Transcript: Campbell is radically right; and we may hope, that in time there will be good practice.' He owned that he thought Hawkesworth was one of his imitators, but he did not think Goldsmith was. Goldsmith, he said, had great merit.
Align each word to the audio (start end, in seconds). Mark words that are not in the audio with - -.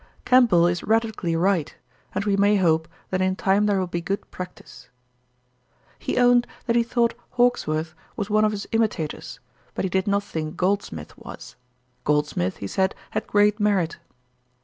Campbell 0.25 0.65
is 0.65 0.81
radically 0.83 1.35
right; 1.35 1.75
and 2.15 2.25
we 2.25 2.35
may 2.35 2.55
hope, 2.57 2.87
that 3.11 3.21
in 3.21 3.35
time 3.35 3.67
there 3.67 3.77
will 3.79 3.85
be 3.85 4.01
good 4.01 4.31
practice.' 4.31 4.89
He 5.99 6.17
owned 6.17 6.47
that 6.65 6.75
he 6.75 6.81
thought 6.81 7.13
Hawkesworth 7.37 7.93
was 8.15 8.27
one 8.27 8.43
of 8.43 8.51
his 8.51 8.65
imitators, 8.71 9.39
but 9.75 9.85
he 9.85 9.89
did 9.89 10.07
not 10.07 10.23
think 10.23 10.57
Goldsmith 10.57 11.15
was. 11.19 11.55
Goldsmith, 12.03 12.57
he 12.57 12.65
said, 12.65 12.95
had 13.11 13.27
great 13.27 13.59
merit. 13.59 13.99